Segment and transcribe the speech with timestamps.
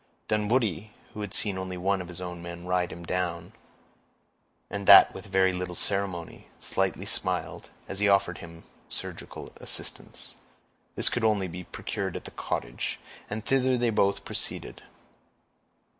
[0.29, 3.53] Dunwoodie, who had seen one of his own men ride him down,
[4.67, 10.33] and that with very little ceremony, slightly smiled, as he offered him surgical assistance.
[10.95, 14.81] This could only be procured at the cottage, and thither they both proceeded.